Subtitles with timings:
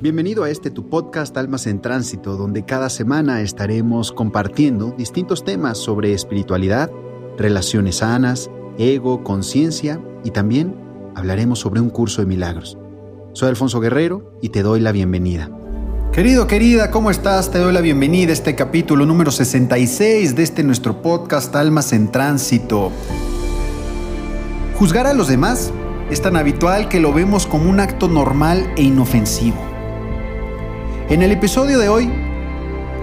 [0.00, 5.76] Bienvenido a este tu podcast Almas en Tránsito, donde cada semana estaremos compartiendo distintos temas
[5.76, 6.88] sobre espiritualidad,
[7.36, 8.48] relaciones sanas,
[8.78, 10.76] ego, conciencia y también
[11.16, 12.78] hablaremos sobre un curso de milagros.
[13.32, 15.50] Soy Alfonso Guerrero y te doy la bienvenida.
[16.12, 17.50] Querido, querida, ¿cómo estás?
[17.50, 22.12] Te doy la bienvenida a este capítulo número 66 de este nuestro podcast Almas en
[22.12, 22.92] Tránsito.
[24.78, 25.72] Juzgar a los demás
[26.08, 29.67] es tan habitual que lo vemos como un acto normal e inofensivo.
[31.10, 32.12] En el episodio de hoy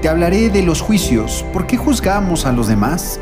[0.00, 1.44] te hablaré de los juicios.
[1.52, 3.20] ¿Por qué juzgamos a los demás?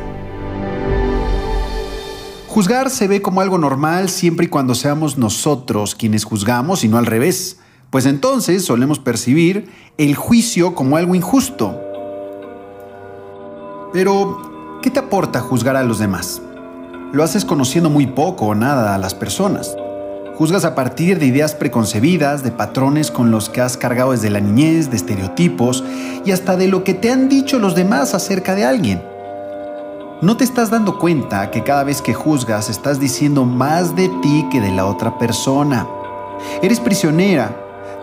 [2.49, 6.97] Juzgar se ve como algo normal siempre y cuando seamos nosotros quienes juzgamos y no
[6.97, 7.59] al revés,
[7.91, 11.79] pues entonces solemos percibir el juicio como algo injusto.
[13.93, 16.41] Pero, ¿qué te aporta juzgar a los demás?
[17.13, 19.77] Lo haces conociendo muy poco o nada a las personas.
[20.41, 24.41] Juzgas a partir de ideas preconcebidas, de patrones con los que has cargado desde la
[24.41, 25.85] niñez, de estereotipos
[26.25, 29.03] y hasta de lo que te han dicho los demás acerca de alguien.
[30.23, 34.47] No te estás dando cuenta que cada vez que juzgas estás diciendo más de ti
[34.51, 35.87] que de la otra persona.
[36.63, 37.55] Eres prisionera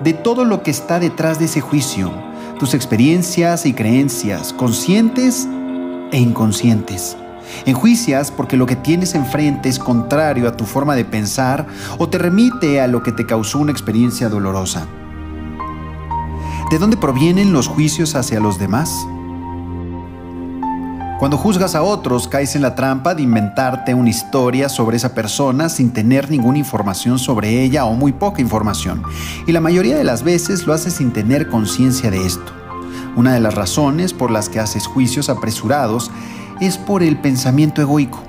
[0.03, 2.11] de todo lo que está detrás de ese juicio,
[2.59, 5.47] tus experiencias y creencias, conscientes
[6.11, 7.17] e inconscientes.
[7.65, 11.67] Enjuicias porque lo que tienes enfrente es contrario a tu forma de pensar
[11.97, 14.87] o te remite a lo que te causó una experiencia dolorosa.
[16.69, 19.07] ¿De dónde provienen los juicios hacia los demás?
[21.19, 25.67] Cuando juzgas a otros, caes en la trampa de inventarte una historia sobre esa persona
[25.67, 29.01] sin tener ninguna información sobre ella o muy poca información.
[29.47, 32.51] Y la mayoría de las veces lo haces sin tener conciencia de esto.
[33.15, 36.11] Una de las razones por las que haces juicios apresurados
[36.59, 38.21] es por el pensamiento egoico.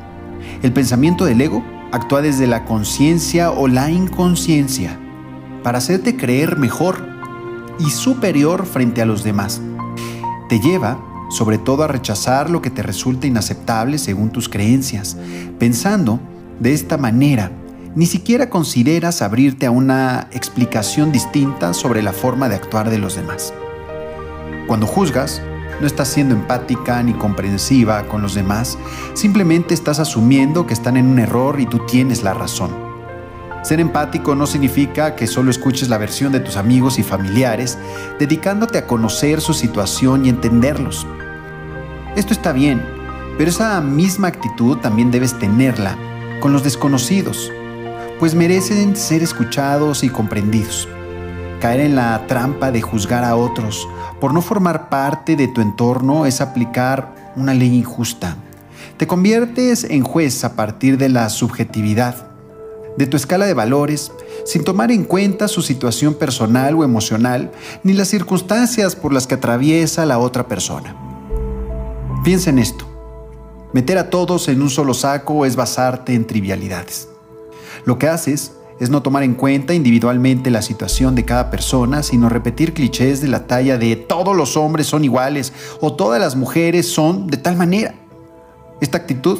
[0.63, 4.99] El pensamiento del ego actúa desde la conciencia o la inconsciencia
[5.63, 7.07] para hacerte creer mejor
[7.79, 9.61] y superior frente a los demás.
[10.49, 10.99] Te lleva
[11.31, 15.17] sobre todo a rechazar lo que te resulta inaceptable según tus creencias.
[15.59, 16.21] Pensando
[16.59, 17.53] de esta manera,
[17.95, 23.17] ni siquiera consideras abrirte a una explicación distinta sobre la forma de actuar de los
[23.17, 23.53] demás.
[24.67, 25.43] Cuando juzgas,
[25.81, 28.79] no estás siendo empática ni comprensiva con los demás,
[29.15, 32.89] simplemente estás asumiendo que están en un error y tú tienes la razón.
[33.63, 37.79] Ser empático no significa que solo escuches la versión de tus amigos y familiares,
[38.19, 41.07] dedicándote a conocer su situación y entenderlos.
[42.17, 42.83] Esto está bien,
[43.37, 45.97] pero esa misma actitud también debes tenerla
[46.41, 47.53] con los desconocidos,
[48.19, 50.89] pues merecen ser escuchados y comprendidos.
[51.61, 53.89] Caer en la trampa de juzgar a otros
[54.21, 58.37] por no formar parte de tu entorno es aplicar una ley injusta.
[58.97, 62.29] Te conviertes en juez a partir de la subjetividad,
[62.97, 64.13] de tu escala de valores,
[64.45, 67.51] sin tomar en cuenta su situación personal o emocional,
[67.83, 70.95] ni las circunstancias por las que atraviesa la otra persona.
[72.23, 72.87] Piensa en esto.
[73.73, 77.09] Meter a todos en un solo saco es basarte en trivialidades.
[77.85, 82.29] Lo que haces es no tomar en cuenta individualmente la situación de cada persona, sino
[82.29, 86.91] repetir clichés de la talla de todos los hombres son iguales o todas las mujeres
[86.91, 87.95] son de tal manera.
[88.81, 89.39] Esta actitud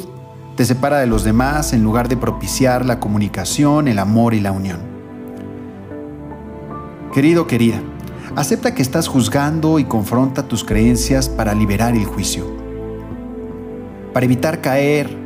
[0.57, 4.51] te separa de los demás en lugar de propiciar la comunicación, el amor y la
[4.51, 4.79] unión.
[7.13, 7.81] Querido, querida,
[8.35, 12.45] acepta que estás juzgando y confronta tus creencias para liberar el juicio.
[14.13, 15.17] Para evitar caer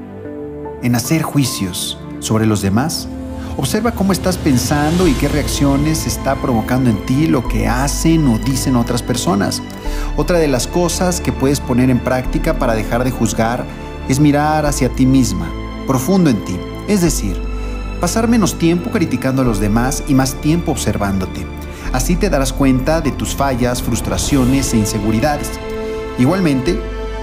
[0.84, 3.08] en hacer juicios sobre los demás,
[3.56, 8.40] Observa cómo estás pensando y qué reacciones está provocando en ti lo que hacen o
[8.40, 9.62] dicen otras personas.
[10.18, 13.64] Otra de las cosas que puedes poner en práctica para dejar de juzgar
[14.10, 15.52] es mirar hacia ti misma,
[15.86, 16.60] profundo en ti.
[16.88, 17.40] Es decir,
[18.02, 21.46] pasar menos tiempo criticando a los demás y más tiempo observándote.
[21.94, 25.52] Así te darás cuenta de tus fallas, frustraciones e inseguridades.
[26.18, 26.80] Igualmente,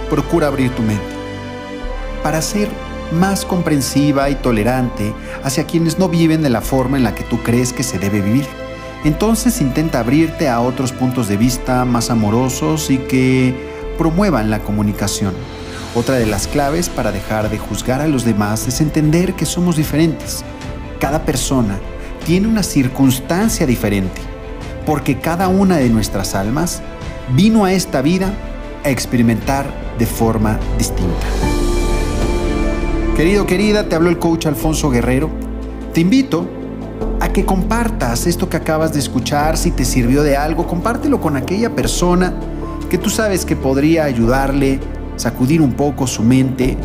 [0.08, 1.20] procura abrir tu mente
[2.22, 2.68] para ser
[3.12, 7.42] más comprensiva y tolerante hacia quienes no viven de la forma en la que tú
[7.42, 8.46] crees que se debe vivir.
[9.04, 13.54] Entonces intenta abrirte a otros puntos de vista más amorosos y que
[13.96, 15.34] promuevan la comunicación.
[15.94, 19.76] Otra de las claves para dejar de juzgar a los demás es entender que somos
[19.76, 20.44] diferentes.
[21.00, 21.78] Cada persona
[22.24, 24.20] tiene una circunstancia diferente,
[24.86, 26.82] porque cada una de nuestras almas
[27.34, 28.32] vino a esta vida
[28.84, 29.66] a experimentar
[29.98, 31.59] de forma distinta.
[33.20, 35.28] Querido, querida, te habló el coach Alfonso Guerrero.
[35.92, 36.48] Te invito
[37.20, 41.36] a que compartas esto que acabas de escuchar, si te sirvió de algo, compártelo con
[41.36, 42.32] aquella persona
[42.88, 44.80] que tú sabes que podría ayudarle,
[45.16, 46.78] sacudir un poco su mente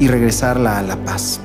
[0.00, 1.38] y regresarla a la paz.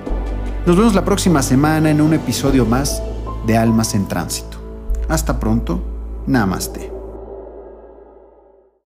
[0.65, 3.03] Nos vemos la próxima semana en un episodio más
[3.45, 4.57] de Almas en Tránsito.
[5.07, 5.83] Hasta pronto
[6.25, 6.94] Namaste.